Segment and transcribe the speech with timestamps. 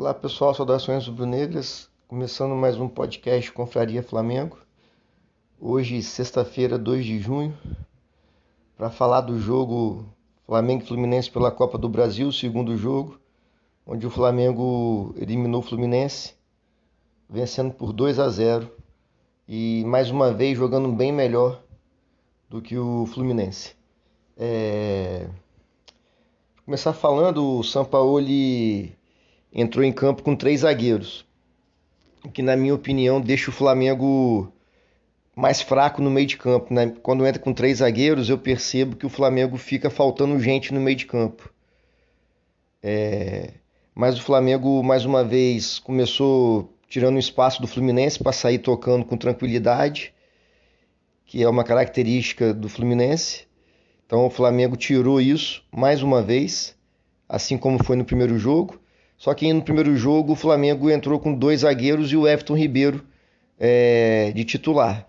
[0.00, 1.90] Olá pessoal, saudações rubro-negras.
[2.08, 4.56] Começando mais um podcast Confraria Flamengo.
[5.60, 7.54] Hoje, sexta-feira, 2 de junho,
[8.78, 10.06] para falar do jogo
[10.46, 13.20] Flamengo e Fluminense pela Copa do Brasil, segundo jogo,
[13.86, 16.32] onde o Flamengo eliminou o Fluminense,
[17.28, 18.72] vencendo por 2 a 0
[19.46, 21.62] e mais uma vez jogando bem melhor
[22.48, 23.76] do que o Fluminense.
[24.34, 25.26] É...
[26.56, 28.98] Vou começar falando, o Sampaoli
[29.52, 31.26] entrou em campo com três zagueiros,
[32.24, 34.52] o que na minha opinião deixa o Flamengo
[35.34, 36.72] mais fraco no meio de campo.
[36.72, 36.92] Né?
[37.02, 40.96] Quando entra com três zagueiros, eu percebo que o Flamengo fica faltando gente no meio
[40.96, 41.52] de campo.
[42.82, 43.54] É...
[43.94, 49.04] Mas o Flamengo, mais uma vez, começou tirando o espaço do Fluminense para sair tocando
[49.04, 50.12] com tranquilidade,
[51.24, 53.46] que é uma característica do Fluminense.
[54.06, 56.76] Então o Flamengo tirou isso mais uma vez,
[57.28, 58.79] assim como foi no primeiro jogo.
[59.20, 63.04] Só que no primeiro jogo o Flamengo entrou com dois zagueiros e o Everton Ribeiro
[63.58, 65.06] é, de titular.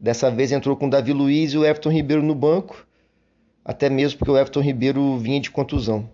[0.00, 2.86] Dessa vez entrou com o Davi Luiz e o Everton Ribeiro no banco,
[3.62, 6.08] até mesmo porque o Everton Ribeiro vinha de contusão.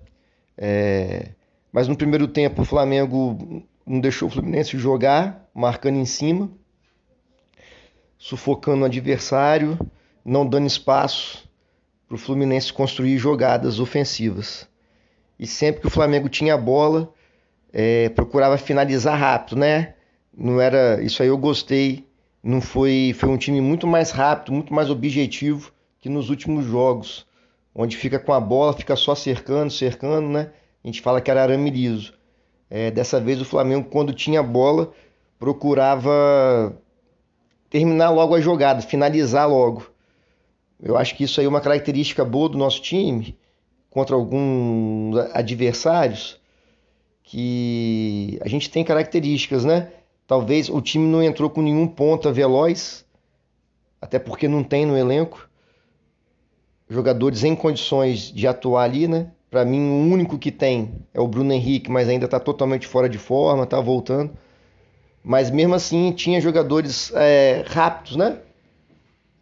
[0.58, 1.28] É,
[1.70, 6.50] mas no primeiro tempo o Flamengo não deixou o Fluminense jogar, marcando em cima,
[8.19, 9.78] sufocando o adversário,
[10.25, 11.48] não dando espaço
[12.08, 14.69] para o Fluminense construir jogadas ofensivas.
[15.38, 17.14] E sempre que o Flamengo tinha a bola,
[17.72, 19.95] é, procurava finalizar rápido, né?
[20.36, 22.06] Não era isso aí eu gostei.
[22.42, 27.27] Não foi foi um time muito mais rápido, muito mais objetivo que nos últimos jogos,
[27.75, 30.53] onde fica com a bola, fica só cercando, cercando, né?
[30.84, 32.14] A gente fala que era arame liso.
[32.70, 34.92] É, dessa vez o Flamengo, quando tinha bola,
[35.39, 36.77] procurava
[37.70, 39.87] terminar logo a jogada, finalizar logo.
[40.81, 43.37] Eu acho que isso aí é uma característica boa do nosso time
[43.91, 46.39] contra alguns adversários
[47.27, 49.91] que a gente tem características, né?
[50.28, 53.05] Talvez o time não entrou com nenhum ponta veloz,
[54.00, 55.48] até porque não tem no elenco
[56.88, 59.32] jogadores em condições de atuar ali, né?
[59.50, 63.09] Para mim, o único que tem é o Bruno Henrique, mas ainda está totalmente fora
[63.09, 64.31] de forma, está voltando.
[65.22, 68.38] Mas mesmo assim, tinha jogadores é, rápidos, né?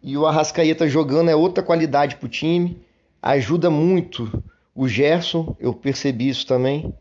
[0.01, 2.81] E o Arrascaeta jogando é outra qualidade para o time.
[3.21, 4.43] Ajuda muito
[4.73, 6.91] o Gerson, eu percebi isso também.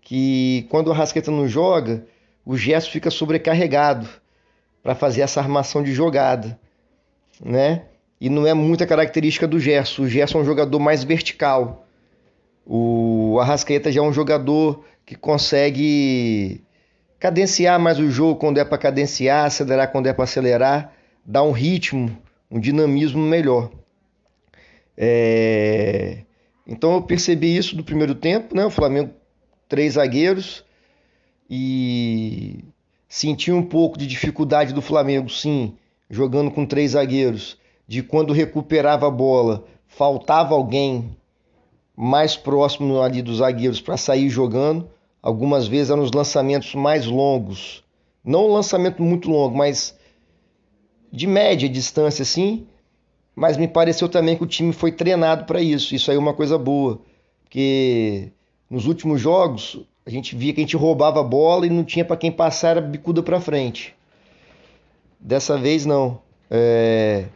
[0.00, 2.04] Que quando o Arrascaeta não joga,
[2.44, 4.08] o Gerson fica sobrecarregado
[4.82, 6.58] para fazer essa armação de jogada,
[7.42, 7.84] né?
[8.20, 10.02] E não é muita característica do Gerson.
[10.02, 11.86] O Gerson é um jogador mais vertical.
[12.66, 16.62] O Arrascaeta já é um jogador que consegue
[17.18, 20.92] cadenciar mais o jogo quando é para cadenciar, acelerar quando é para acelerar,
[21.24, 22.16] dar um ritmo,
[22.50, 23.70] um dinamismo melhor.
[24.96, 26.18] É...
[26.66, 28.64] Então eu percebi isso do primeiro tempo, né?
[28.64, 29.10] O Flamengo
[29.70, 30.64] três zagueiros
[31.48, 32.58] e
[33.08, 35.74] senti um pouco de dificuldade do Flamengo, sim,
[36.10, 41.16] jogando com três zagueiros, de quando recuperava a bola, faltava alguém
[41.96, 44.90] mais próximo ali dos zagueiros para sair jogando.
[45.22, 47.84] Algumas vezes eram os lançamentos mais longos.
[48.24, 49.96] Não um lançamento muito longo, mas
[51.12, 52.66] de média distância, assim.
[53.36, 55.94] Mas me pareceu também que o time foi treinado para isso.
[55.94, 57.00] Isso aí é uma coisa boa.
[57.42, 58.32] Porque
[58.70, 62.04] nos últimos jogos a gente via que a gente roubava a bola e não tinha
[62.04, 63.94] para quem passar, era bicuda para frente.
[65.18, 66.20] Dessa vez não.
[66.50, 67.26] É...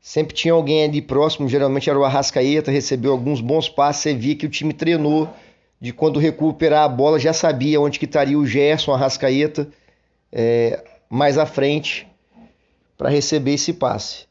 [0.00, 4.36] Sempre tinha alguém ali próximo, geralmente era o Arrascaeta, recebeu alguns bons passes, você via
[4.36, 5.28] que o time treinou
[5.80, 9.68] de quando recuperar a bola, já sabia onde que estaria o Gerson, o Arrascaeta,
[10.30, 12.06] é, mais à frente
[12.96, 14.26] para receber esse passe.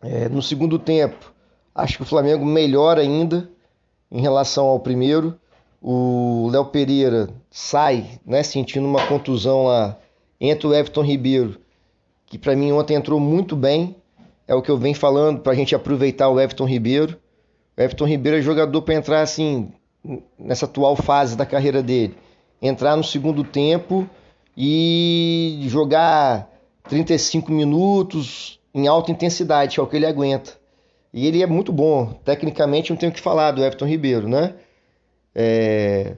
[0.00, 1.32] É, no segundo tempo,
[1.74, 3.48] acho que o Flamengo melhor ainda
[4.12, 5.34] em relação ao primeiro.
[5.80, 9.98] O Léo Pereira sai, né, sentindo uma contusão lá,
[10.40, 11.58] entra o Everton Ribeiro,
[12.26, 13.96] que para mim ontem entrou muito bem,
[14.46, 17.18] é o que eu venho falando para a gente aproveitar o Everton Ribeiro.
[17.76, 19.72] O Everton Ribeiro é jogador para entrar assim
[20.38, 22.14] nessa atual fase da carreira dele,
[22.60, 24.08] entrar no segundo tempo
[24.56, 26.48] e jogar
[26.88, 30.61] 35 minutos em alta intensidade, que é o que ele aguenta.
[31.12, 34.54] E ele é muito bom, tecnicamente não tenho o que falar do Everton Ribeiro, né?
[35.34, 36.16] É...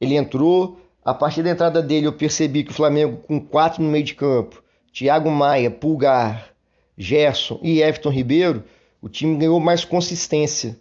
[0.00, 3.90] Ele entrou, a partir da entrada dele eu percebi que o Flamengo com quatro no
[3.90, 6.52] meio de campo, Thiago Maia, Pulgar,
[6.96, 8.64] Gerson e Everton Ribeiro,
[9.00, 10.78] o time ganhou mais consistência.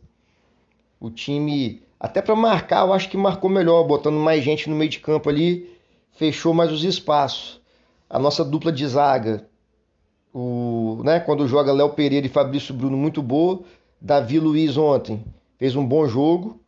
[0.99, 4.89] O time, até para marcar, eu acho que marcou melhor, botando mais gente no meio
[4.89, 5.67] de campo ali,
[6.11, 7.59] fechou mais os espaços.
[8.07, 9.47] A nossa dupla de zaga,
[10.33, 13.62] o, né, quando joga Léo Pereira e Fabrício Bruno, muito boa.
[14.00, 15.24] Davi Luiz ontem
[15.57, 16.60] fez um bom jogo.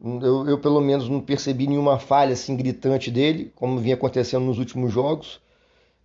[0.00, 4.58] Eu, eu, pelo menos não percebi nenhuma falha assim gritante dele, como vinha acontecendo nos
[4.58, 5.40] últimos jogos.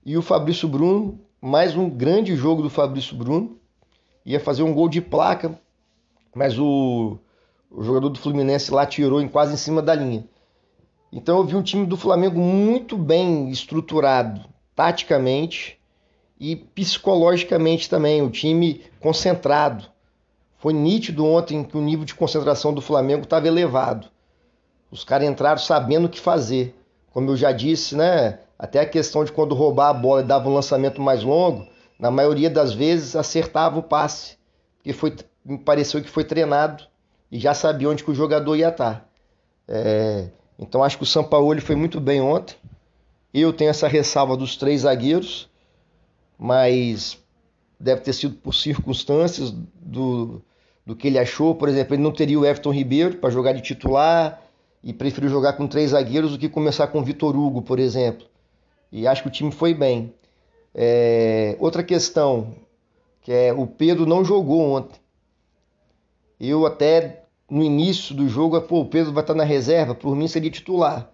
[0.03, 3.57] E o Fabrício Bruno, mais um grande jogo do Fabrício Bruno.
[4.25, 5.59] Ia fazer um gol de placa,
[6.33, 7.17] mas o,
[7.69, 10.25] o jogador do Fluminense lá tirou em quase em cima da linha.
[11.11, 14.41] Então eu vi um time do Flamengo muito bem estruturado,
[14.75, 15.79] taticamente
[16.43, 18.21] e psicologicamente também.
[18.21, 19.85] O time concentrado.
[20.57, 24.07] Foi nítido ontem que o nível de concentração do Flamengo estava elevado.
[24.91, 26.75] Os caras entraram sabendo o que fazer.
[27.13, 28.39] Como eu já disse, né?
[28.59, 31.65] Até a questão de quando roubar a bola e dava um lançamento mais longo,
[31.97, 34.37] na maioria das vezes acertava o passe.
[34.75, 36.83] Porque foi, me pareceu que foi treinado
[37.31, 39.09] e já sabia onde que o jogador ia estar.
[39.65, 40.27] É,
[40.59, 42.57] então acho que o Sampaoli foi muito bem ontem.
[43.33, 45.49] Eu tenho essa ressalva dos três zagueiros,
[46.43, 47.17] mas
[47.79, 50.41] deve ter sido por circunstâncias do,
[50.85, 51.55] do que ele achou.
[51.55, 54.41] Por exemplo, ele não teria o Everton Ribeiro para jogar de titular
[54.83, 58.27] e preferiu jogar com três zagueiros do que começar com o Vitor Hugo, por exemplo.
[58.91, 60.13] E acho que o time foi bem.
[60.75, 62.53] É, outra questão,
[63.21, 64.99] que é o Pedro não jogou ontem.
[66.37, 70.27] Eu até no início do jogo, pô, o Pedro vai estar na reserva, por mim
[70.27, 71.09] seria titular.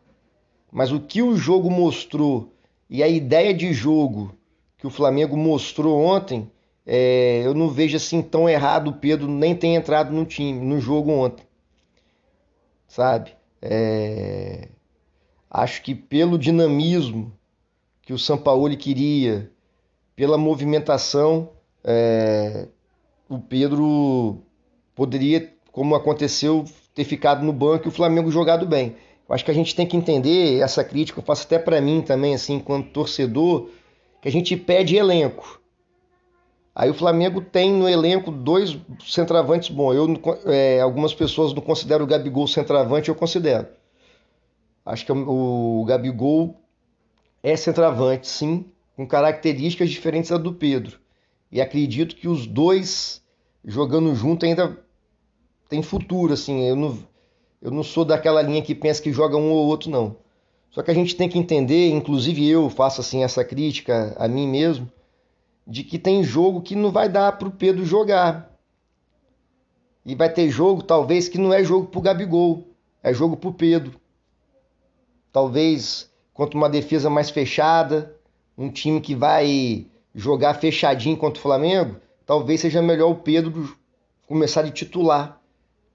[0.71, 2.51] Mas o que o jogo mostrou
[2.89, 4.38] e a ideia de jogo
[4.79, 6.49] que o Flamengo mostrou ontem,
[6.85, 10.79] é, eu não vejo assim tão errado o Pedro nem ter entrado no time, no
[10.79, 11.45] jogo ontem.
[12.87, 13.35] Sabe?
[13.61, 14.69] É,
[15.51, 17.31] acho que pelo dinamismo
[18.01, 19.51] que o Sampaoli queria,
[20.15, 21.49] pela movimentação,
[21.83, 22.67] é,
[23.27, 24.41] o Pedro
[24.95, 26.65] poderia como aconteceu
[26.95, 28.95] ter ficado no banco e o Flamengo jogado bem.
[29.29, 32.33] Acho que a gente tem que entender essa crítica, eu faço até para mim também,
[32.33, 33.69] assim, enquanto torcedor,
[34.21, 35.59] que a gente pede elenco.
[36.75, 39.95] Aí o Flamengo tem no elenco dois centravantes bons.
[39.95, 40.07] Eu,
[40.45, 43.67] é, algumas pessoas não consideram o Gabigol centravante, eu considero.
[44.85, 46.55] Acho que o, Gabigol
[47.43, 50.99] é centravante, sim, com características diferentes da do Pedro.
[51.51, 53.21] E acredito que os dois
[53.63, 54.77] jogando junto ainda
[55.67, 56.63] tem futuro, assim.
[56.63, 56.97] Eu não,
[57.61, 60.15] eu não sou daquela linha que pensa que joga um ou outro, não.
[60.71, 64.47] Só que a gente tem que entender, inclusive eu faço assim essa crítica a mim
[64.47, 64.89] mesmo,
[65.65, 68.51] de que tem jogo que não vai dar para o Pedro jogar.
[70.05, 72.67] E vai ter jogo, talvez, que não é jogo para o Gabigol,
[73.03, 73.99] é jogo para o Pedro.
[75.31, 78.15] Talvez contra uma defesa mais fechada,
[78.57, 79.85] um time que vai
[80.15, 83.77] jogar fechadinho contra o Flamengo, talvez seja melhor o Pedro
[84.27, 85.39] começar de titular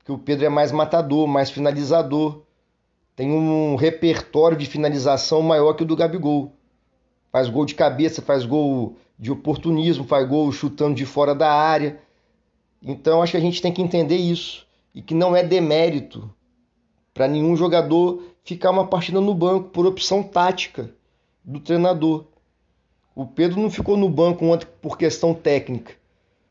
[0.05, 2.43] que o Pedro é mais matador, mais finalizador.
[3.16, 6.52] Tem um repertório de finalização maior que o do Gabigol.
[7.31, 12.00] Faz gol de cabeça, faz gol de oportunismo, faz gol chutando de fora da área.
[12.82, 16.28] Então acho que a gente tem que entender isso e que não é demérito
[17.12, 20.90] para nenhum jogador ficar uma partida no banco por opção tática
[21.44, 22.25] do treinador.
[23.14, 25.94] O Pedro não ficou no banco ontem por questão técnica.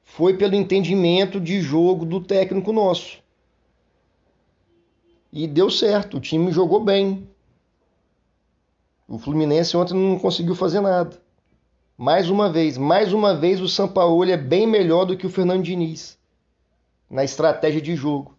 [0.04, 3.23] Foi pelo entendimento de jogo do técnico nosso.
[5.36, 7.28] E deu certo, o time jogou bem.
[9.08, 11.20] O Fluminense ontem não conseguiu fazer nada.
[11.98, 15.64] Mais uma vez, mais uma vez o Sampaoli é bem melhor do que o Fernando
[15.64, 16.20] Diniz
[17.10, 18.38] na estratégia de jogo.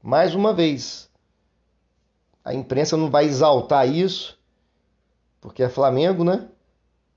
[0.00, 1.10] Mais uma vez.
[2.44, 4.38] A imprensa não vai exaltar isso,
[5.40, 6.48] porque é Flamengo, né?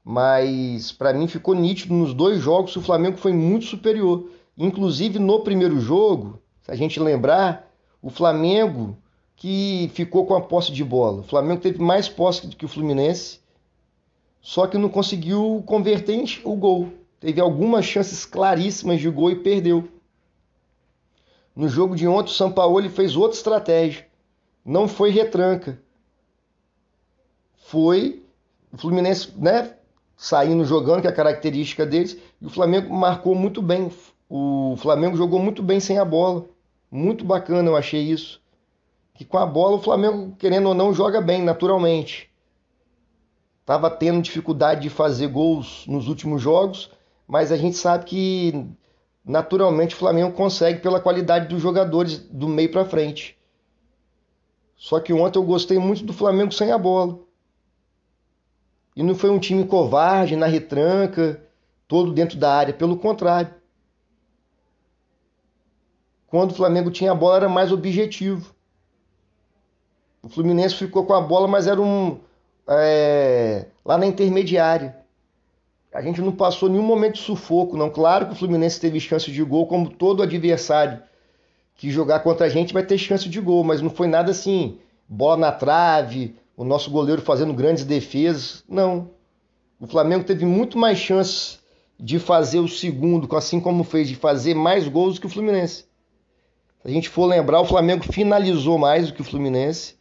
[0.03, 4.31] Mas para mim ficou nítido nos dois jogos o Flamengo foi muito superior.
[4.57, 7.70] Inclusive no primeiro jogo, se a gente lembrar,
[8.01, 8.98] o Flamengo
[9.36, 11.22] que ficou com a posse de bola.
[11.22, 13.39] O Flamengo teve mais posse do que o Fluminense,
[14.41, 16.93] só que não conseguiu converter o gol.
[17.20, 19.88] Teve algumas chances claríssimas de gol e perdeu.
[21.55, 24.08] No jogo de ontem, o São Paulo fez outra estratégia.
[24.65, 25.79] Não foi retranca.
[27.65, 28.24] Foi
[28.72, 29.75] o Fluminense, né,
[30.15, 33.91] saindo jogando, que é a característica deles, e o Flamengo marcou muito bem.
[34.29, 36.46] O Flamengo jogou muito bem sem a bola.
[36.91, 38.41] Muito bacana eu achei isso.
[39.13, 42.29] Que com a bola o Flamengo, querendo ou não, joga bem naturalmente.
[43.62, 46.91] Estava tendo dificuldade de fazer gols nos últimos jogos,
[47.25, 48.67] mas a gente sabe que
[49.24, 53.38] naturalmente o Flamengo consegue pela qualidade dos jogadores do meio para frente.
[54.75, 57.19] Só que ontem eu gostei muito do Flamengo sem a bola.
[58.95, 61.41] E não foi um time covarde na retranca,
[61.88, 63.60] todo dentro da área, pelo contrário
[66.31, 68.55] quando o Flamengo tinha a bola era mais objetivo.
[70.23, 72.19] O Fluminense ficou com a bola, mas era um.
[72.69, 74.95] É, lá na intermediária.
[75.93, 77.89] A gente não passou nenhum momento de sufoco, não.
[77.89, 81.03] Claro que o Fluminense teve chance de gol, como todo adversário
[81.75, 84.77] que jogar contra a gente vai ter chance de gol, mas não foi nada assim,
[85.09, 88.63] bola na trave, o nosso goleiro fazendo grandes defesas.
[88.69, 89.09] Não.
[89.81, 91.59] O Flamengo teve muito mais chances
[92.00, 95.90] de fazer o segundo, assim como fez, de fazer mais gols do que o Fluminense.
[96.81, 99.95] Se a gente for lembrar, o Flamengo finalizou mais do que o Fluminense.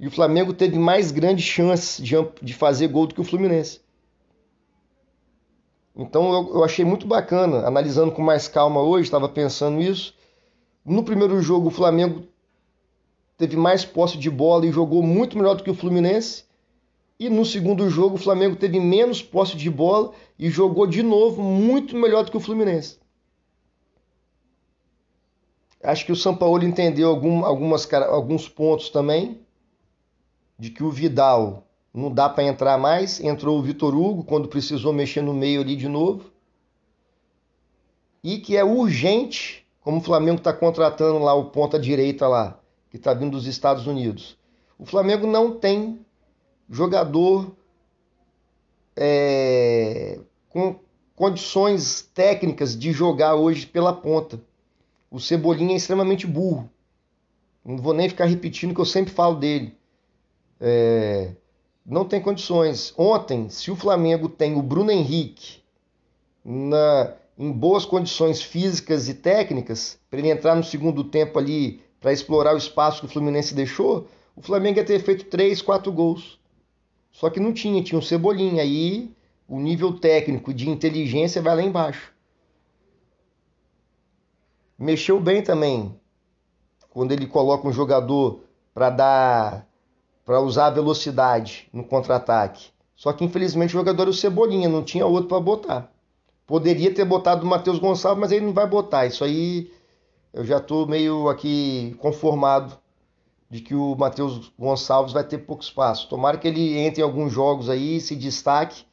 [0.00, 3.80] E o Flamengo teve mais grandes chances de, de fazer gol do que o Fluminense.
[5.94, 10.14] Então eu, eu achei muito bacana, analisando com mais calma hoje, estava pensando isso.
[10.84, 12.24] No primeiro jogo, o Flamengo
[13.36, 16.44] teve mais posse de bola e jogou muito melhor do que o Fluminense.
[17.20, 21.42] E no segundo jogo, o Flamengo teve menos posse de bola e jogou de novo
[21.42, 22.98] muito melhor do que o Fluminense.
[25.84, 29.40] Acho que o São Paulo entendeu algum, algumas, alguns pontos também,
[30.58, 33.20] de que o Vidal não dá para entrar mais.
[33.20, 36.32] Entrou o Vitor Hugo quando precisou mexer no meio ali de novo.
[38.22, 42.58] E que é urgente como o Flamengo está contratando lá o ponta direita lá,
[42.90, 44.38] que está vindo dos Estados Unidos.
[44.78, 46.00] O Flamengo não tem
[46.70, 47.54] jogador
[48.96, 50.80] é, com
[51.14, 54.40] condições técnicas de jogar hoje pela ponta.
[55.14, 56.68] O Cebolinha é extremamente burro.
[57.64, 59.72] Não vou nem ficar repetindo que eu sempre falo dele.
[60.60, 61.30] É,
[61.86, 62.92] não tem condições.
[62.98, 65.62] Ontem, se o Flamengo tem o Bruno Henrique
[66.44, 72.12] na, em boas condições físicas e técnicas, para ele entrar no segundo tempo ali para
[72.12, 76.40] explorar o espaço que o Fluminense deixou, o Flamengo ia ter feito 3, 4 gols.
[77.12, 78.62] Só que não tinha, tinha um Cebolinha.
[78.62, 79.12] Aí
[79.46, 82.13] o nível técnico de inteligência vai lá embaixo.
[84.84, 85.98] Mexeu bem também
[86.90, 88.40] quando ele coloca um jogador
[88.74, 89.66] para dar
[90.26, 92.68] para usar a velocidade no contra-ataque.
[92.94, 95.90] Só que infelizmente o jogador era o Cebolinha, não tinha outro para botar.
[96.46, 99.06] Poderia ter botado o Matheus Gonçalves, mas ele não vai botar.
[99.06, 99.72] Isso aí
[100.34, 102.76] eu já estou meio aqui conformado
[103.48, 106.10] de que o Matheus Gonçalves vai ter pouco espaço.
[106.10, 108.84] Tomara que ele entre em alguns jogos aí se destaque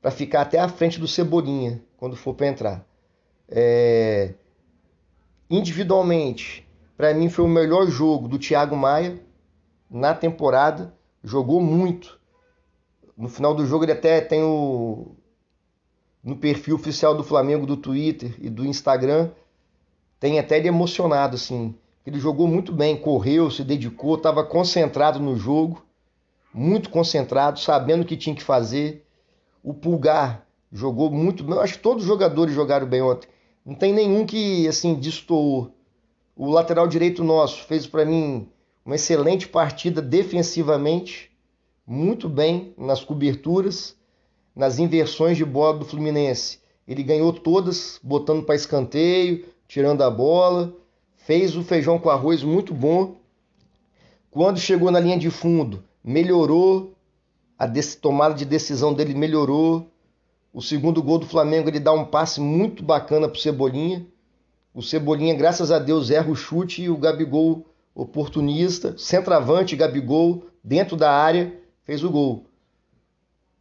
[0.00, 2.86] para ficar até à frente do Cebolinha quando for para entrar.
[3.48, 4.34] É...
[5.48, 9.20] Individualmente, para mim foi o melhor jogo do Thiago Maia
[9.90, 10.94] na temporada.
[11.22, 12.18] Jogou muito.
[13.16, 15.14] No final do jogo ele até tem o
[16.26, 19.30] no perfil oficial do Flamengo do Twitter e do Instagram,
[20.18, 21.72] tem até ele emocionado assim.
[22.04, 25.86] Ele jogou muito bem, correu, se dedicou, estava concentrado no jogo,
[26.52, 29.06] muito concentrado, sabendo o que tinha que fazer.
[29.62, 31.60] O Pulgar jogou muito bem.
[31.60, 33.28] Acho que todos os jogadores jogaram bem ontem.
[33.66, 35.74] Não tem nenhum que assim destoou.
[36.36, 38.48] O lateral direito nosso fez para mim
[38.84, 41.32] uma excelente partida defensivamente,
[41.86, 43.96] muito bem nas coberturas
[44.56, 46.60] nas inversões de bola do Fluminense.
[46.88, 50.74] Ele ganhou todas, botando para escanteio, tirando a bola,
[51.16, 53.16] fez o feijão com arroz muito bom.
[54.30, 56.94] Quando chegou na linha de fundo, melhorou,
[57.58, 57.68] a
[58.00, 59.90] tomada de decisão dele melhorou.
[60.56, 64.06] O segundo gol do Flamengo, ele dá um passe muito bacana pro Cebolinha.
[64.72, 70.96] O Cebolinha, graças a Deus, erra o chute e o Gabigol, oportunista, centroavante, Gabigol, dentro
[70.96, 72.46] da área, fez o gol.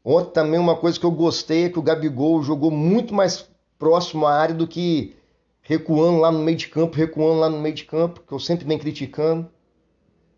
[0.05, 3.45] Ontem também uma coisa que eu gostei é que o Gabigol jogou muito mais
[3.77, 5.17] próximo à área do que
[5.61, 8.65] recuando lá no meio de campo, recuando lá no meio de campo, que eu sempre
[8.65, 9.49] venho criticando.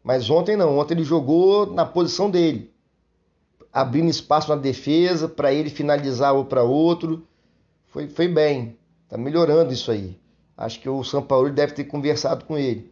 [0.04, 2.74] Mas ontem não, ontem ele jogou na posição dele,
[3.78, 7.28] abrindo espaço na defesa para ele finalizar ou para outro.
[7.86, 8.76] Foi, foi bem,
[9.08, 10.20] tá melhorando isso aí.
[10.58, 12.92] Acho que o São Paulo deve ter conversado com ele.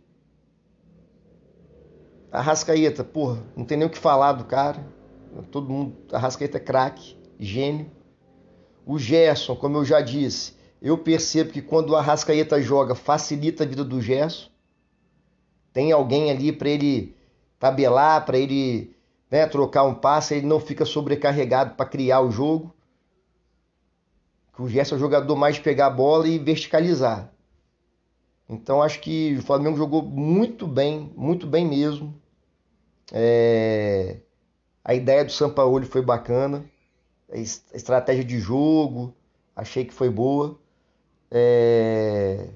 [2.32, 4.86] A Rascaeta, porra, não tem nem o que falar do cara.
[5.50, 7.90] Todo mundo, Arrascaeta é craque, gênio.
[8.86, 13.68] O Gerson, como eu já disse, eu percebo que quando o Arrascaeta joga, facilita a
[13.68, 14.50] vida do Gerson.
[15.74, 17.16] Tem alguém ali para ele
[17.58, 18.95] tabelar, para ele
[19.30, 22.74] né, trocar um passe, ele não fica sobrecarregado para criar o jogo.
[24.58, 27.32] O Gerson é o jogador mais pegar a bola e verticalizar.
[28.48, 32.16] Então acho que o Flamengo jogou muito bem, muito bem mesmo.
[33.12, 34.18] É...
[34.84, 36.64] A ideia do Sampaoli foi bacana,
[37.32, 39.14] a estratégia de jogo,
[39.56, 40.60] achei que foi boa.
[41.32, 42.50] É...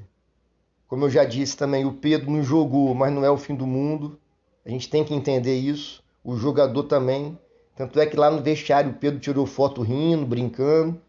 [0.87, 3.67] Como eu já disse também, o Pedro não jogou, mas não é o fim do
[3.67, 4.19] mundo.
[4.65, 6.03] A gente tem que entender isso.
[6.29, 7.37] O jogador também.
[7.75, 11.01] Tanto é que lá no vestiário o Pedro tirou foto rindo, brincando.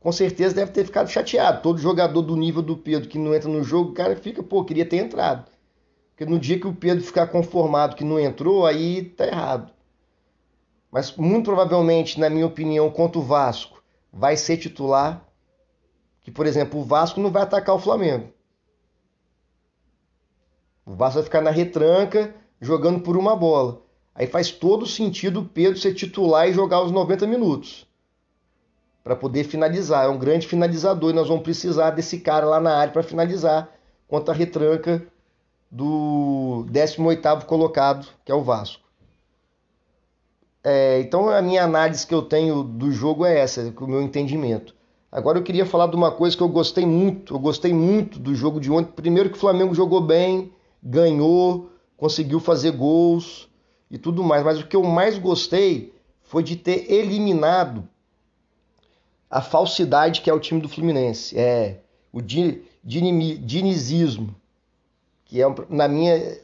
[0.00, 1.62] Com certeza deve ter ficado chateado.
[1.62, 4.64] Todo jogador do nível do Pedro que não entra no jogo, o cara fica, pô,
[4.64, 5.50] queria ter entrado.
[6.10, 9.72] Porque no dia que o Pedro ficar conformado que não entrou, aí tá errado
[10.92, 13.82] mas muito provavelmente, na minha opinião, contra o Vasco,
[14.12, 15.26] vai ser titular.
[16.20, 18.30] Que, por exemplo, o Vasco não vai atacar o Flamengo.
[20.84, 23.80] O Vasco vai ficar na retranca jogando por uma bola.
[24.14, 27.86] Aí faz todo sentido o Pedro ser titular e jogar os 90 minutos.
[29.02, 30.04] Para poder finalizar.
[30.04, 33.68] É um grande finalizador e nós vamos precisar desse cara lá na área para finalizar
[34.06, 35.04] contra a retranca
[35.70, 38.82] do 18º colocado, que é o Vasco.
[40.62, 44.74] É, então a minha análise que eu tenho do jogo é essa, o meu entendimento.
[45.10, 48.34] Agora eu queria falar de uma coisa que eu gostei muito, eu gostei muito do
[48.34, 48.92] jogo de ontem.
[48.92, 50.52] Primeiro que o Flamengo jogou bem,
[50.82, 53.50] ganhou, conseguiu fazer gols
[53.92, 54.42] e tudo mais.
[54.42, 57.86] Mas o que eu mais gostei foi de ter eliminado
[59.30, 61.38] a falsidade que é o time do Fluminense.
[61.38, 61.78] É
[62.12, 64.34] o dinizismo
[65.32, 66.38] que é, na minha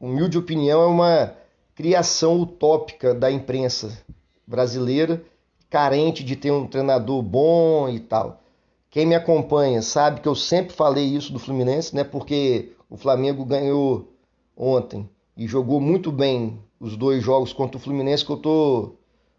[0.00, 1.34] humilde opinião, é uma
[1.76, 3.96] criação utópica da imprensa
[4.44, 5.22] brasileira,
[5.70, 8.42] carente de ter um treinador bom e tal.
[8.90, 12.02] Quem me acompanha sabe que eu sempre falei isso do Fluminense, né?
[12.02, 14.12] Porque o Flamengo ganhou
[14.56, 18.94] ontem e jogou muito bem os dois jogos contra o Fluminense que eu tô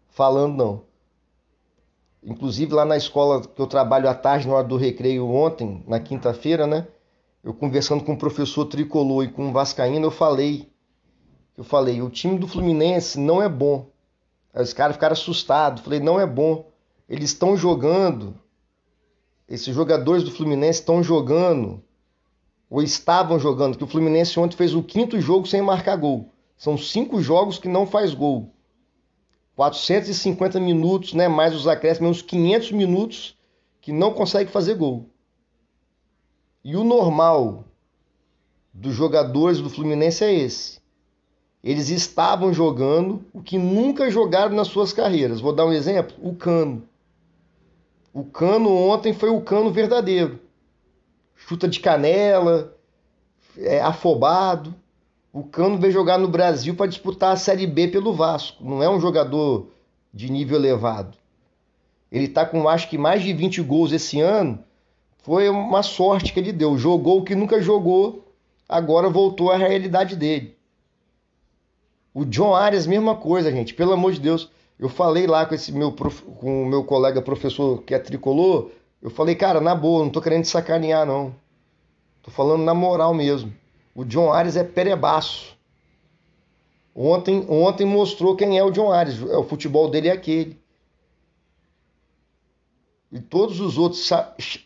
[0.08, 0.82] falando não.
[2.22, 6.00] Inclusive lá na escola que eu trabalho à tarde na hora do recreio ontem, na
[6.00, 6.86] quinta-feira, né?
[7.42, 10.70] eu conversando com o professor Tricolor e com o Vascaíno, eu falei,
[11.56, 13.90] eu falei, o time do Fluminense não é bom.
[14.52, 16.70] Aí os caras ficaram assustados, falei, não é bom.
[17.08, 18.34] Eles estão jogando,
[19.48, 21.82] esses jogadores do Fluminense estão jogando,
[22.68, 26.30] ou estavam jogando, que o Fluminense ontem fez o quinto jogo sem marcar gol.
[26.58, 28.52] São cinco jogos que não faz gol.
[29.54, 33.38] 450 minutos, né, mais os acréscimos, uns 500 minutos
[33.80, 35.08] que não consegue fazer gol.
[36.64, 37.64] E o normal
[38.74, 40.80] dos jogadores do Fluminense é esse.
[41.62, 45.40] Eles estavam jogando o que nunca jogaram nas suas carreiras.
[45.40, 46.82] Vou dar um exemplo: o Cano.
[48.12, 50.40] O Cano ontem foi o Cano verdadeiro.
[51.34, 52.76] Chuta de canela,
[53.56, 54.74] é afobado.
[55.32, 58.64] O Cano veio jogar no Brasil para disputar a Série B pelo Vasco.
[58.64, 59.68] Não é um jogador
[60.12, 61.16] de nível elevado.
[62.10, 64.58] Ele está com acho que mais de 20 gols esse ano
[65.22, 66.78] foi uma sorte que ele deu.
[66.78, 68.26] Jogou o que nunca jogou,
[68.66, 70.56] agora voltou à realidade dele.
[72.14, 73.74] O John Arias, mesma coisa, gente.
[73.74, 74.50] Pelo amor de Deus.
[74.78, 78.70] Eu falei lá com esse meu com o meu colega professor que é tricolor.
[79.02, 81.34] Eu falei, cara, na boa, não tô querendo sacanear, não.
[82.22, 83.52] Tô falando na moral mesmo.
[83.98, 85.58] O John Arias é perebaço.
[86.94, 89.20] Ontem, ontem mostrou quem é o John Arias.
[89.20, 90.56] O futebol dele é aquele.
[93.10, 94.08] E todos os outros,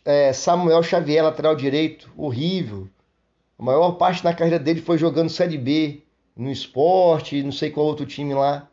[0.05, 2.87] é, Samuel Xavier, lateral direito, horrível.
[3.59, 6.03] A maior parte da carreira dele foi jogando Série B,
[6.37, 8.69] no esporte, não sei qual outro time lá.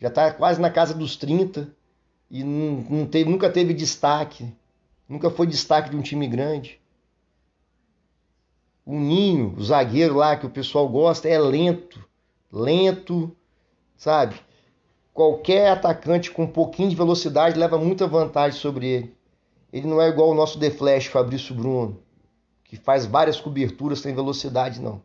[0.00, 1.72] Já está quase na casa dos 30
[2.28, 4.52] e não, não teve, nunca teve destaque.
[5.08, 6.81] Nunca foi destaque de um time grande.
[8.92, 12.06] O Ninho, o zagueiro lá que o pessoal gosta, é lento.
[12.52, 13.34] Lento,
[13.96, 14.38] sabe?
[15.14, 19.16] Qualquer atacante com um pouquinho de velocidade leva muita vantagem sobre ele.
[19.72, 22.02] Ele não é igual o nosso The Flash, Fabrício Bruno,
[22.64, 25.02] que faz várias coberturas sem velocidade, não.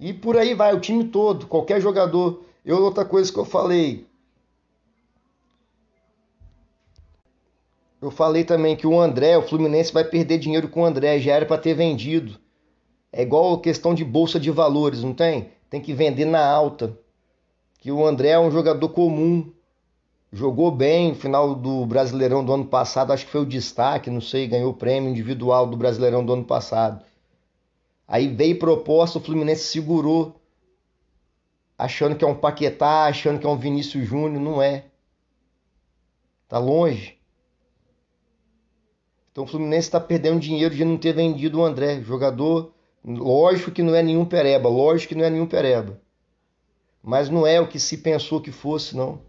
[0.00, 2.42] E por aí vai, o time todo, qualquer jogador.
[2.64, 4.06] Eu, outra coisa que eu falei.
[8.00, 11.34] Eu falei também que o André, o Fluminense vai perder dinheiro com o André, já
[11.34, 12.45] era para ter vendido.
[13.16, 15.48] É igual a questão de bolsa de valores, não tem?
[15.70, 16.98] Tem que vender na alta
[17.78, 19.50] que o André é um jogador comum,
[20.30, 24.20] jogou bem no final do Brasileirão do ano passado, acho que foi o destaque, não
[24.20, 27.02] sei, ganhou o prêmio individual do Brasileirão do ano passado.
[28.06, 30.38] Aí veio proposta, o Fluminense segurou,
[31.78, 34.84] achando que é um Paquetá, achando que é um Vinícius Júnior, não é.
[36.48, 37.16] Tá longe.
[39.32, 42.75] Então o Fluminense está perdendo dinheiro de não ter vendido o André, jogador.
[43.06, 46.00] Lógico que não é nenhum pereba, lógico que não é nenhum pereba
[47.06, 49.20] mas não é o que se pensou que fosse, não.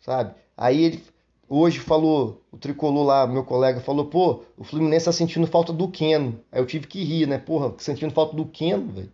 [0.00, 0.34] Sabe?
[0.56, 1.04] Aí ele
[1.48, 5.86] hoje falou, o tricolor lá, meu colega, falou, pô, o Fluminense tá sentindo falta do
[5.86, 6.40] Keno.
[6.50, 7.38] Aí eu tive que rir, né?
[7.38, 9.12] Porra, sentindo falta do Keno, velho.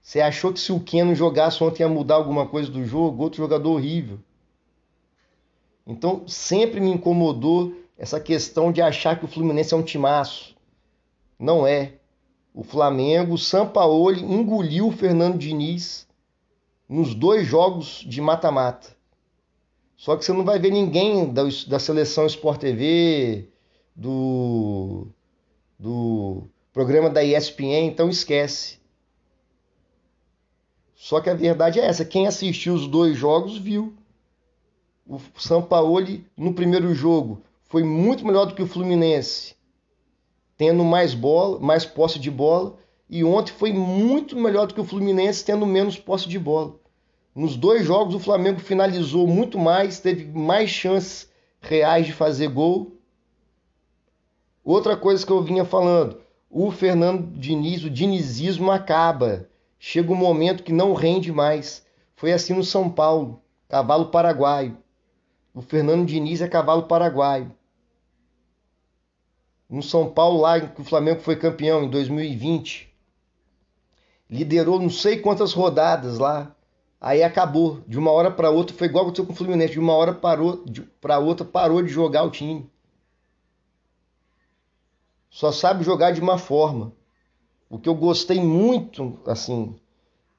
[0.00, 3.24] Você achou que se o Keno jogasse ontem ia mudar alguma coisa do jogo?
[3.24, 4.20] Outro jogador horrível.
[5.84, 10.56] Então sempre me incomodou essa questão de achar que o Fluminense é um timaço.
[11.38, 11.92] Não é
[12.52, 16.08] o Flamengo, o Sampaoli engoliu o Fernando Diniz
[16.88, 18.96] nos dois jogos de mata-mata.
[19.96, 23.48] Só que você não vai ver ninguém da, da seleção Sport TV,
[23.94, 25.06] do,
[25.78, 28.78] do programa da ESPN, então esquece.
[30.96, 33.94] Só que a verdade é essa: quem assistiu os dois jogos viu.
[35.06, 39.57] O Sampaoli, no primeiro jogo, foi muito melhor do que o Fluminense
[40.58, 42.76] tendo mais bola, mais posse de bola,
[43.08, 46.74] e ontem foi muito melhor do que o Fluminense tendo menos posse de bola.
[47.34, 52.92] Nos dois jogos o Flamengo finalizou muito mais, teve mais chances reais de fazer gol.
[54.64, 59.48] Outra coisa que eu vinha falando, o Fernando Diniz, o dinizismo acaba.
[59.78, 61.86] Chega um momento que não rende mais.
[62.16, 64.76] Foi assim no São Paulo, cavalo paraguaio.
[65.54, 67.52] O Fernando Diniz é cavalo paraguaio.
[69.68, 72.88] No São Paulo, lá que o Flamengo foi campeão em 2020,
[74.30, 76.54] liderou não sei quantas rodadas lá.
[77.00, 77.80] Aí acabou.
[77.86, 79.74] De uma hora para outra, foi igual aconteceu com o Fluminense.
[79.74, 82.68] De uma hora para outra parou de jogar o time.
[85.30, 86.92] Só sabe jogar de uma forma.
[87.70, 89.76] O que eu gostei muito, assim,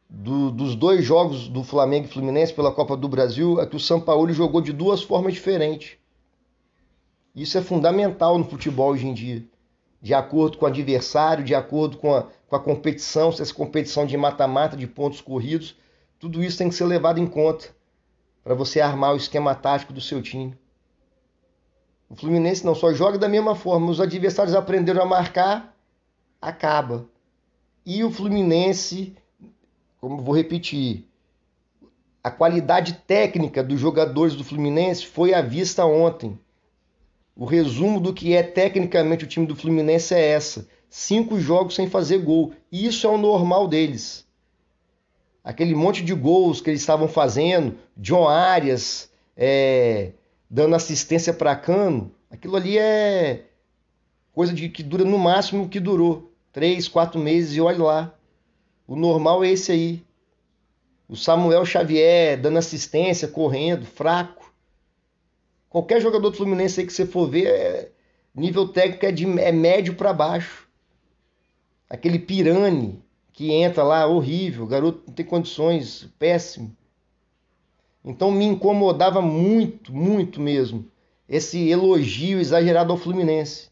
[0.10, 3.80] do, dos dois jogos do Flamengo e Fluminense pela Copa do Brasil é que o
[3.80, 5.99] Sampaoli jogou de duas formas diferentes.
[7.40, 9.46] Isso é fundamental no futebol hoje em dia.
[10.02, 14.06] De acordo com o adversário, de acordo com a, com a competição, se essa competição
[14.06, 15.74] de mata-mata, de pontos corridos,
[16.20, 17.70] tudo isso tem que ser levado em conta
[18.44, 20.54] para você armar o esquema tático do seu time.
[22.10, 25.74] O Fluminense não só joga da mesma forma, os adversários aprenderam a marcar,
[26.42, 27.08] acaba.
[27.86, 29.16] E o Fluminense,
[30.02, 31.08] como vou repetir,
[32.22, 36.38] a qualidade técnica dos jogadores do Fluminense foi à vista ontem.
[37.40, 41.90] O resumo do que é tecnicamente o time do Fluminense é essa: cinco jogos sem
[41.90, 42.52] fazer gol.
[42.70, 44.28] E isso é o normal deles.
[45.42, 50.12] Aquele monte de gols que eles estavam fazendo, John Arias é,
[50.50, 53.46] dando assistência para Cano, aquilo ali é
[54.34, 58.16] coisa de que dura no máximo o que durou três, quatro meses e olha lá.
[58.86, 60.04] O normal é esse aí.
[61.08, 64.49] O Samuel Xavier dando assistência, correndo, fraco.
[65.70, 67.92] Qualquer jogador do Fluminense aí que você for ver, é,
[68.34, 70.68] nível técnico é, de, é médio para baixo.
[71.90, 73.02] Aquele Pirani
[73.32, 76.76] que entra lá, horrível, garoto não tem condições, péssimo.
[78.04, 80.90] Então me incomodava muito, muito mesmo,
[81.28, 83.70] esse elogio exagerado ao Fluminense.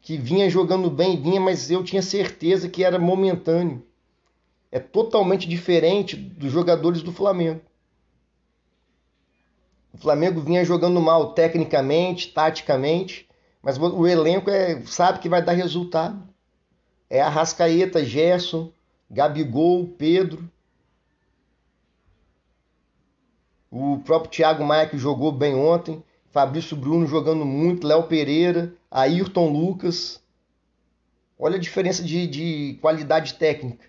[0.00, 3.84] Que vinha jogando bem, vinha, mas eu tinha certeza que era momentâneo.
[4.72, 7.60] É totalmente diferente dos jogadores do Flamengo.
[9.92, 13.28] O Flamengo vinha jogando mal tecnicamente, taticamente,
[13.62, 16.22] mas o elenco é, sabe que vai dar resultado.
[17.08, 18.72] É Arrascaeta, Gerson,
[19.10, 20.48] Gabigol, Pedro.
[23.70, 26.02] O próprio Thiago Maia que jogou bem ontem.
[26.30, 27.86] Fabrício Bruno jogando muito.
[27.86, 30.22] Léo Pereira, Ayrton Lucas.
[31.38, 33.86] Olha a diferença de, de qualidade técnica.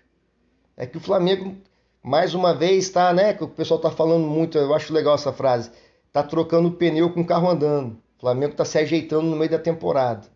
[0.76, 1.56] É que o Flamengo,
[2.02, 3.32] mais uma vez, está, né?
[3.34, 5.70] Que o pessoal está falando muito, eu acho legal essa frase
[6.12, 7.94] tá trocando pneu com o carro andando.
[8.18, 10.28] O Flamengo tá se ajeitando no meio da temporada.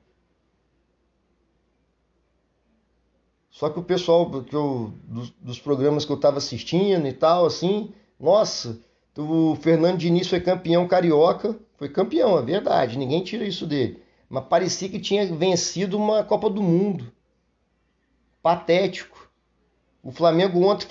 [3.50, 7.46] Só que o pessoal que eu, dos, dos programas que eu estava assistindo e tal,
[7.46, 8.78] assim, nossa,
[9.16, 14.02] o Fernando Diniz foi campeão carioca, foi campeão, é verdade, ninguém tira isso dele.
[14.28, 17.10] Mas parecia que tinha vencido uma Copa do Mundo.
[18.42, 19.30] Patético.
[20.02, 20.86] O Flamengo ontem,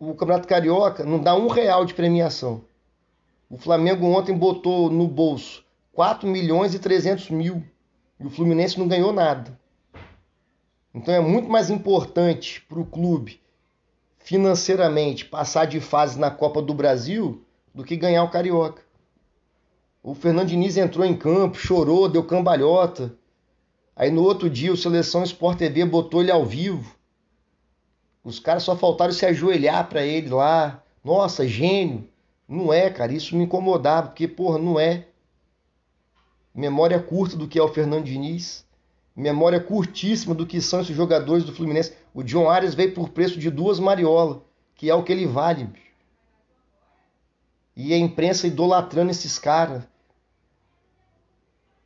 [0.00, 2.64] o Campeonato Carioca, não dá um real de premiação.
[3.48, 7.62] O Flamengo ontem botou no bolso 4 milhões e 300 mil
[8.18, 9.58] e o Fluminense não ganhou nada.
[10.94, 13.40] Então é muito mais importante para o clube
[14.18, 18.82] financeiramente passar de fase na Copa do Brasil do que ganhar o Carioca.
[20.02, 23.14] O Fernando Diniz entrou em campo, chorou, deu cambalhota.
[23.94, 26.96] Aí no outro dia o Seleção Sport TV botou ele ao vivo.
[28.24, 30.82] Os caras só faltaram se ajoelhar para ele lá.
[31.04, 32.08] Nossa, gênio.
[32.48, 35.06] Não é, cara, isso me incomodava, porque, porra, não é.
[36.54, 38.64] Memória curta do que é o Fernando Diniz.
[39.14, 41.94] Memória curtíssima do que são esses jogadores do Fluminense.
[42.14, 44.38] O John Arias veio por preço de duas mariolas,
[44.74, 45.68] que é o que ele vale.
[47.74, 49.82] E a imprensa idolatrando esses caras.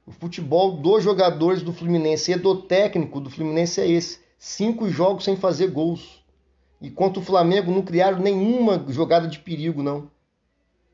[0.06, 4.20] O futebol dos jogadores do Fluminense e do técnico do Fluminense é esse.
[4.38, 6.24] Cinco jogos sem fazer gols.
[6.82, 10.10] Enquanto o Flamengo não criaram nenhuma jogada de perigo, não.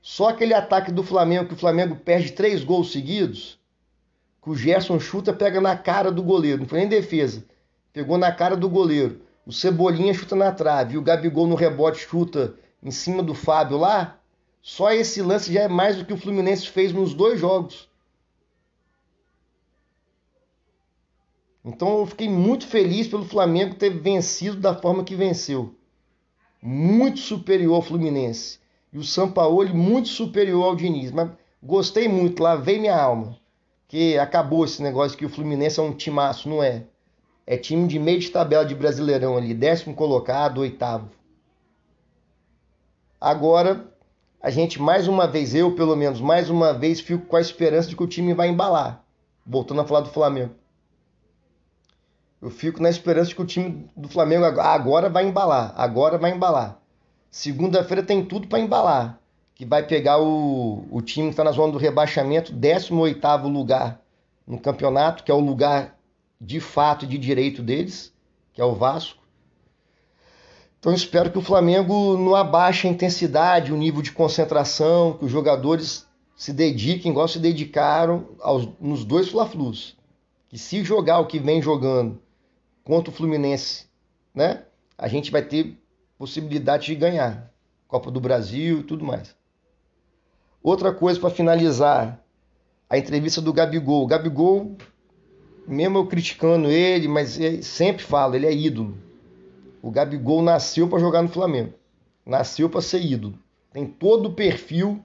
[0.01, 3.59] Só aquele ataque do Flamengo, que o Flamengo perde três gols seguidos,
[4.43, 6.61] que o Gerson chuta, pega na cara do goleiro.
[6.61, 7.45] Não foi nem defesa.
[7.93, 9.21] Pegou na cara do goleiro.
[9.45, 10.95] O Cebolinha chuta na trave.
[10.95, 14.21] E o Gabigol no rebote chuta em cima do Fábio lá.
[14.63, 17.89] Só esse lance já é mais do que o Fluminense fez nos dois jogos.
[21.65, 25.75] Então eu fiquei muito feliz pelo Flamengo ter vencido da forma que venceu.
[26.63, 28.61] Muito superior ao Fluminense
[28.93, 31.11] e o Sampaoli muito superior ao Diniz.
[31.13, 31.31] Mas
[31.63, 33.39] gostei muito, lavei minha alma.
[33.89, 36.85] que acabou esse negócio que o Fluminense é um timaço, não é.
[37.47, 41.09] É time de meio de tabela de Brasileirão ali, décimo colocado, oitavo.
[43.21, 43.87] Agora,
[44.43, 47.89] a gente mais uma vez, eu pelo menos, mais uma vez fico com a esperança
[47.89, 49.05] de que o time vai embalar.
[49.47, 50.55] Voltando a falar do Flamengo.
[52.43, 56.33] Eu fico na esperança de que o time do Flamengo agora vai embalar, agora vai
[56.33, 56.81] embalar.
[57.37, 59.21] Segunda-feira tem tudo para embalar,
[59.55, 64.01] que vai pegar o, o time que está na zona do rebaixamento, 18º lugar
[64.47, 65.99] no campeonato, que é o lugar
[66.41, 68.11] de fato e de direito deles,
[68.55, 69.23] que é o Vasco.
[70.81, 75.31] Então espero que o Flamengo não abaixe a intensidade, o nível de concentração, que os
[75.31, 79.95] jogadores se dediquem igual se dedicaram aos, nos dois Fla-Flus.
[80.49, 82.19] Que se jogar o que vem jogando
[82.83, 83.85] contra o Fluminense,
[84.35, 84.63] né?
[84.97, 85.79] A gente vai ter
[86.19, 87.53] possibilidade de ganhar.
[87.89, 89.35] Copa do Brasil e tudo mais.
[90.63, 92.21] Outra coisa para finalizar,
[92.91, 94.05] a entrevista do Gabigol.
[94.05, 94.77] O Gabigol,
[95.67, 98.97] mesmo eu criticando ele, mas sempre falo, ele é ídolo.
[99.81, 101.73] O Gabigol nasceu para jogar no Flamengo.
[102.25, 103.39] Nasceu para ser ídolo.
[103.73, 105.05] Tem todo o perfil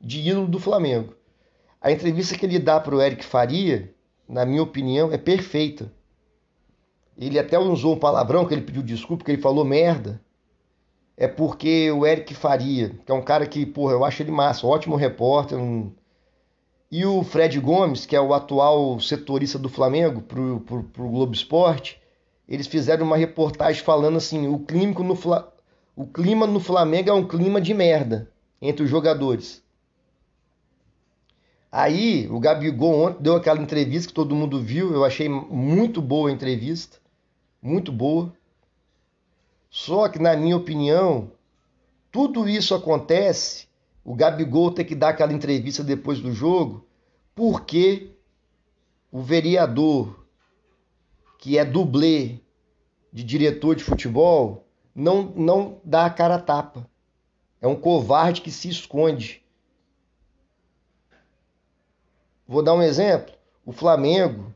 [0.00, 1.14] de ídolo do Flamengo.
[1.80, 3.94] A entrevista que ele dá para o Eric Faria,
[4.28, 5.92] na minha opinião, é perfeita.
[7.16, 10.20] Ele até usou um palavrão que ele pediu desculpa, que ele falou merda.
[11.20, 14.64] É porque o Eric Faria, que é um cara que, porra, eu acho ele massa,
[14.64, 15.58] ótimo repórter.
[15.58, 15.92] Um...
[16.92, 21.34] E o Fred Gomes, que é o atual setorista do Flamengo pro, pro, pro Globo
[21.34, 22.00] Esporte,
[22.48, 25.52] eles fizeram uma reportagem falando assim: o, clínico no Fla...
[25.96, 28.30] o clima no Flamengo é um clima de merda
[28.62, 29.60] entre os jogadores.
[31.70, 36.30] Aí o Gabigol ontem deu aquela entrevista que todo mundo viu, eu achei muito boa
[36.30, 36.98] a entrevista
[37.60, 38.32] muito boa.
[39.70, 41.32] Só que, na minha opinião,
[42.10, 43.68] tudo isso acontece.
[44.04, 46.86] O Gabigol tem que dar aquela entrevista depois do jogo,
[47.34, 48.10] porque
[49.12, 50.26] o vereador,
[51.38, 52.40] que é dublê
[53.12, 56.88] de diretor de futebol, não, não dá a cara a tapa.
[57.60, 59.42] É um covarde que se esconde.
[62.46, 63.34] Vou dar um exemplo.
[63.64, 64.54] O Flamengo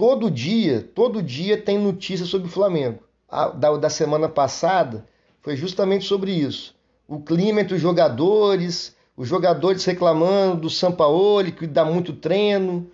[0.00, 3.02] Todo dia, todo dia tem notícia sobre o Flamengo.
[3.30, 5.06] Da, da semana passada
[5.40, 6.74] foi justamente sobre isso.
[7.06, 12.90] O clima entre os jogadores, os jogadores reclamando do Sampaoli, que dá muito treino,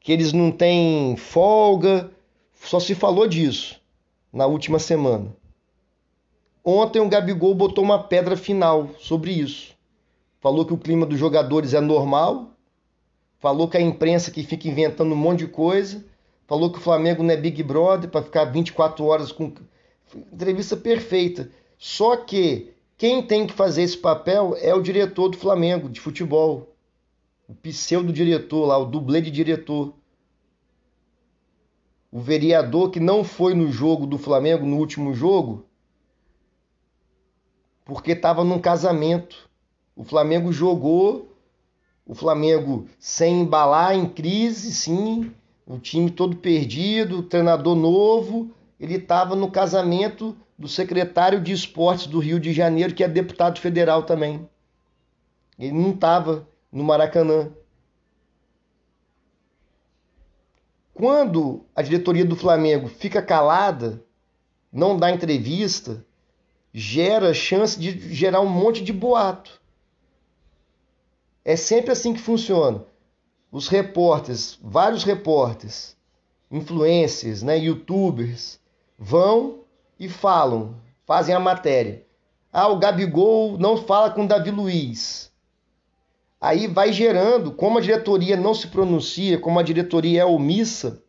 [0.00, 2.10] que eles não têm folga.
[2.54, 3.80] Só se falou disso
[4.32, 5.34] na última semana.
[6.64, 9.74] Ontem o Gabigol botou uma pedra final sobre isso.
[10.40, 12.50] Falou que o clima dos jogadores é normal,
[13.38, 16.04] falou que a imprensa que fica inventando um monte de coisa
[16.46, 19.52] Falou que o Flamengo não é Big Brother para ficar 24 horas com.
[20.32, 21.50] Entrevista perfeita.
[21.78, 26.74] Só que quem tem que fazer esse papel é o diretor do Flamengo de futebol.
[27.48, 29.94] O pseudo diretor lá, o dublê de diretor.
[32.10, 35.66] O vereador que não foi no jogo do Flamengo, no último jogo,
[37.84, 39.50] porque estava num casamento.
[39.96, 41.36] O Flamengo jogou,
[42.06, 45.34] o Flamengo sem embalar, em crise, sim,
[45.66, 52.18] o time todo perdido, treinador novo, ele estava no casamento do secretário de esportes do
[52.18, 54.48] Rio de Janeiro, que é deputado federal também.
[55.58, 57.50] Ele não estava no Maracanã.
[60.92, 64.04] Quando a diretoria do Flamengo fica calada,
[64.72, 66.04] não dá entrevista,
[66.72, 69.60] gera chance de gerar um monte de boato.
[71.44, 72.84] É sempre assim que funciona
[73.54, 75.96] os repórteres, vários repórteres,
[76.50, 78.58] influencers, né, youtubers,
[78.98, 79.60] vão
[79.96, 80.74] e falam,
[81.06, 82.04] fazem a matéria.
[82.52, 85.30] Ah, o Gabigol não fala com o Davi Luiz.
[86.40, 91.00] Aí vai gerando, como a diretoria não se pronuncia, como a diretoria é omissa,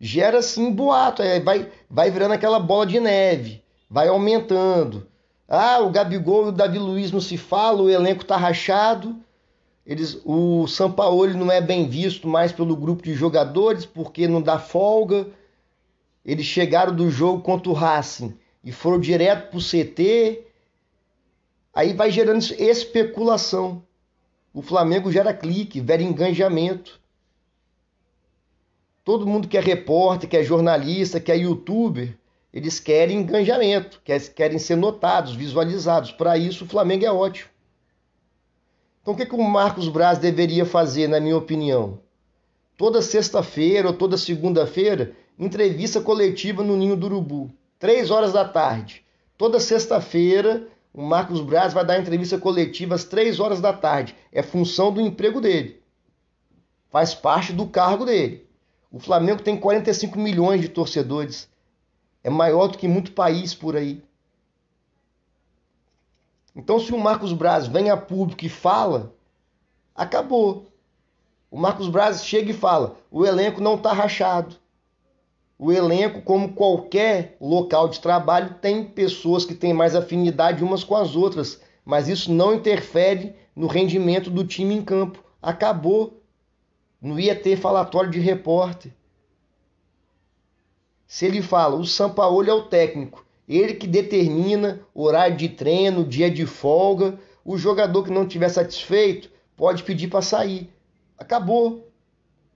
[0.00, 5.06] gera assim boato, aí vai, vai virando aquela bola de neve, vai aumentando.
[5.46, 9.24] Ah, o Gabigol e o Davi Luiz não se falam, o elenco tá rachado
[9.86, 14.58] eles, o Sampaoli não é bem visto mais pelo grupo de jogadores porque não dá
[14.58, 15.28] folga.
[16.24, 20.44] Eles chegaram do jogo contra o Racing e foram direto para o CT.
[21.72, 23.80] Aí vai gerando especulação.
[24.52, 27.00] O Flamengo gera clique, gera engajamento.
[29.04, 32.18] Todo mundo que é repórter, que é jornalista, que é youtuber,
[32.52, 34.02] eles querem engajamento,
[34.34, 36.10] querem ser notados, visualizados.
[36.10, 37.50] Para isso, o Flamengo é ótimo.
[39.06, 42.00] Então o que, que o Marcos Braz deveria fazer, na minha opinião?
[42.76, 47.48] Toda sexta-feira ou toda segunda-feira, entrevista coletiva no Ninho do Urubu.
[47.78, 49.04] Três horas da tarde.
[49.38, 54.16] Toda sexta-feira, o Marcos Braz vai dar entrevista coletiva às três horas da tarde.
[54.32, 55.80] É função do emprego dele.
[56.90, 58.44] faz parte do cargo dele.
[58.90, 61.48] O Flamengo tem 45 milhões de torcedores.
[62.24, 64.02] É maior do que muito país por aí.
[66.56, 69.14] Então, se o Marcos Braz vem a público e fala,
[69.94, 70.66] acabou.
[71.50, 74.56] O Marcos Braz chega e fala: o elenco não está rachado.
[75.58, 80.96] O elenco, como qualquer local de trabalho, tem pessoas que têm mais afinidade umas com
[80.96, 85.22] as outras, mas isso não interfere no rendimento do time em campo.
[85.42, 86.22] Acabou.
[87.00, 88.92] Não ia ter falatório de repórter.
[91.06, 96.30] Se ele fala, o Sampaoli é o técnico, ele que determina horário de treino, dia
[96.30, 100.68] de folga, o jogador que não estiver satisfeito pode pedir para sair.
[101.16, 101.88] Acabou.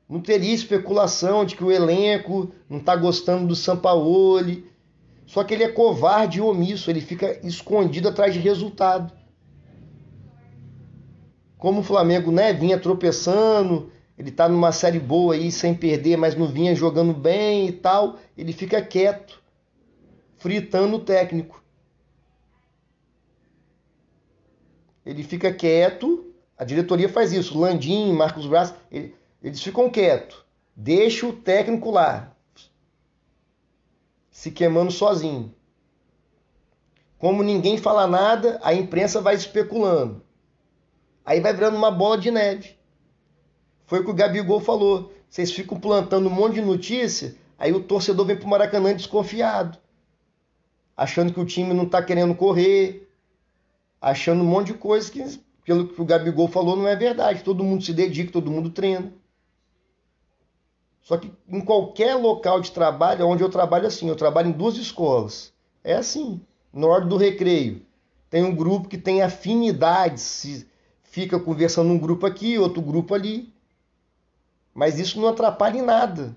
[0.09, 4.68] Não teria especulação de que o elenco não está gostando do Sampaoli.
[5.24, 9.12] Só que ele é covarde e omisso, ele fica escondido atrás de resultado.
[11.57, 16.35] Como o Flamengo né, vinha tropeçando, ele está numa série boa aí sem perder, mas
[16.35, 19.39] não vinha jogando bem e tal, ele fica quieto,
[20.40, 21.62] fritando o técnico.
[25.07, 31.26] Ele fica quieto, a diretoria faz isso, Landim, Marcos Braz, ele, eles ficam quietos, deixa
[31.26, 32.35] o técnico lá,
[34.31, 35.55] se queimando sozinho.
[37.18, 40.22] Como ninguém fala nada, a imprensa vai especulando.
[41.22, 42.79] Aí vai virando uma bola de neve.
[43.85, 45.12] Foi o que o Gabigol falou.
[45.29, 49.79] Vocês ficam plantando um monte de notícia, aí o torcedor vem pro Maracanã desconfiado.
[51.01, 53.11] Achando que o time não tá querendo correr,
[53.99, 57.43] achando um monte de coisa que, pelo que o Gabigol falou, não é verdade.
[57.43, 59.11] Todo mundo se dedica, todo mundo treina.
[61.01, 64.77] Só que em qualquer local de trabalho, onde eu trabalho assim, eu trabalho em duas
[64.77, 65.55] escolas.
[65.83, 66.39] É assim,
[66.71, 67.81] na hora do recreio.
[68.29, 70.67] Tem um grupo que tem afinidades,
[71.03, 73.51] fica conversando um grupo aqui, outro grupo ali.
[74.75, 76.37] Mas isso não atrapalha em nada.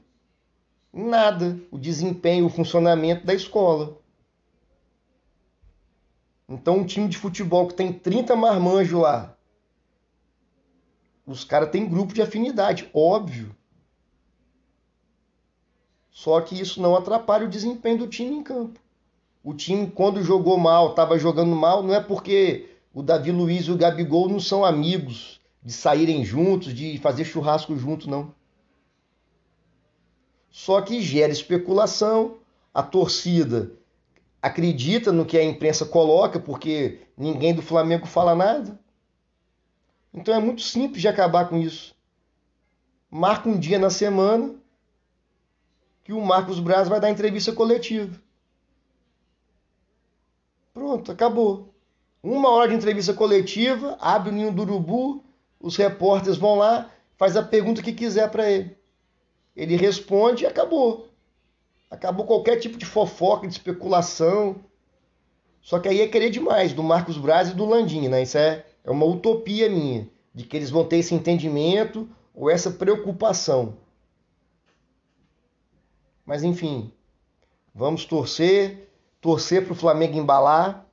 [0.93, 4.01] Em nada o desempenho, o funcionamento da escola.
[6.47, 9.35] Então, um time de futebol que tem 30 marmanjos lá,
[11.25, 13.55] os caras têm grupo de afinidade, óbvio.
[16.11, 18.79] Só que isso não atrapalha o desempenho do time em campo.
[19.43, 23.71] O time, quando jogou mal, estava jogando mal, não é porque o Davi Luiz e
[23.71, 28.33] o Gabigol não são amigos de saírem juntos, de fazer churrasco juntos, não.
[30.51, 32.37] Só que gera especulação,
[32.73, 33.71] a torcida
[34.43, 38.77] acredita no que a imprensa coloca, porque ninguém do Flamengo fala nada.
[40.13, 41.95] Então é muito simples de acabar com isso.
[43.09, 44.55] Marca um dia na semana
[46.03, 48.21] que o Marcos Braz vai dar entrevista coletiva.
[50.73, 51.73] Pronto, acabou.
[52.21, 55.23] Uma hora de entrevista coletiva, abre o ninho do urubu,
[55.57, 58.75] os repórteres vão lá, faz a pergunta que quiser para ele.
[59.55, 61.12] Ele responde e acabou.
[61.93, 64.55] Acabou qualquer tipo de fofoca, de especulação.
[65.61, 68.23] Só que aí é querer demais do Marcos Braz e do Landim, né?
[68.23, 72.71] Isso é, é uma utopia minha, de que eles vão ter esse entendimento ou essa
[72.71, 73.77] preocupação.
[76.25, 76.91] Mas enfim,
[77.75, 80.89] vamos torcer, torcer para o Flamengo embalar,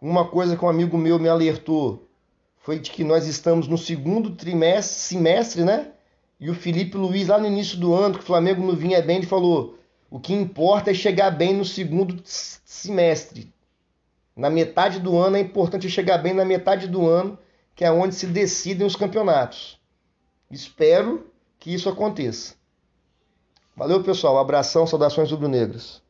[0.00, 2.08] uma coisa que um amigo meu me alertou
[2.56, 5.92] foi de que nós estamos no segundo trimestre, semestre, né?
[6.40, 9.18] E o Felipe Luiz, lá no início do ano, que o Flamengo não vinha bem,
[9.18, 9.75] ele falou:
[10.10, 13.52] o que importa é chegar bem no segundo semestre.
[14.34, 17.38] Na metade do ano é importante chegar bem na metade do ano,
[17.74, 19.80] que é onde se decidem os campeonatos.
[20.50, 22.54] Espero que isso aconteça.
[23.76, 24.38] Valeu, pessoal.
[24.38, 26.02] abração, saudações rubro-negras.